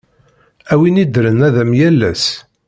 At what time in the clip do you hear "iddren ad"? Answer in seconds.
1.03-1.55